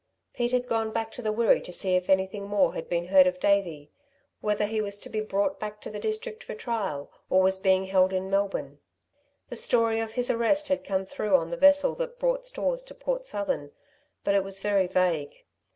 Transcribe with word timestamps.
Pete 0.33 0.51
had 0.51 0.65
gone 0.65 0.89
back 0.91 1.11
to 1.11 1.21
the 1.21 1.31
Wirree 1.31 1.61
to 1.61 1.71
see 1.71 1.95
if 1.95 2.09
anything 2.09 2.45
more 2.47 2.73
had 2.73 2.89
been 2.89 3.09
heard 3.09 3.27
of 3.27 3.39
Davey, 3.39 3.91
whether 4.39 4.65
he 4.65 4.81
was 4.81 4.97
to 4.97 5.09
be 5.11 5.21
brought 5.21 5.59
back 5.59 5.79
to 5.81 5.91
the 5.91 5.99
district 5.99 6.43
for 6.43 6.55
trial, 6.55 7.11
or 7.29 7.43
was 7.43 7.59
being 7.59 7.85
held 7.85 8.11
in 8.11 8.27
Melbourne. 8.27 8.79
The 9.49 9.55
story 9.57 9.99
of 9.99 10.13
his 10.13 10.31
arrest 10.31 10.69
had 10.69 10.83
come 10.83 11.05
through 11.05 11.35
on 11.35 11.51
the 11.51 11.55
vessel 11.55 11.93
that 11.97 12.17
brought 12.17 12.47
stores 12.47 12.83
to 12.85 12.95
Port 12.95 13.25
Southern, 13.25 13.73
but 14.23 14.33
it 14.33 14.43
was 14.43 14.59
very 14.59 14.87
vague. 14.87 15.45